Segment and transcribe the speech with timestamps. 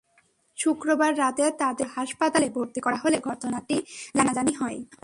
[0.57, 3.75] শুক্রবার রাতে তাঁদের সদর হাসপাতালে ভর্তি করা হলে ঘটনাটি
[4.15, 4.79] জানাজানি হয়।